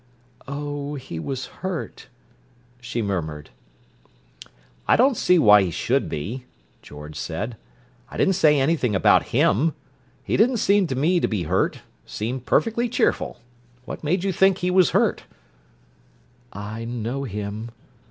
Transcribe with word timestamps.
"Oh, 0.47 0.95
he 0.95 1.19
was 1.19 1.45
hurt!" 1.61 2.07
she 2.79 3.03
murmured. 3.03 3.51
"I 4.87 4.95
don't 4.95 5.15
see 5.15 5.37
why 5.37 5.61
he 5.61 5.69
should 5.69 6.09
be," 6.09 6.45
George 6.81 7.15
said. 7.15 7.55
"I 8.09 8.17
didn't 8.17 8.33
say 8.33 8.59
anything 8.59 8.95
about 8.95 9.27
him. 9.29 9.75
He 10.23 10.37
didn't 10.37 10.57
seem 10.57 10.87
to 10.87 10.95
me 10.95 11.19
to 11.19 11.27
be 11.27 11.43
hurt—seemed 11.43 12.47
perfectly 12.47 12.89
cheerful. 12.89 13.41
What 13.85 14.03
made 14.03 14.23
you 14.23 14.31
think 14.33 14.57
he 14.57 14.71
was 14.71 14.89
hurt?" 14.89 15.25
"I 16.51 16.83
know 16.83 17.25
him!" 17.25 17.69